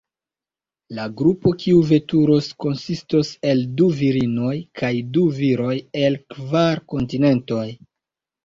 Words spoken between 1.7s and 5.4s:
veturos, konsistos el du virinoj kaj du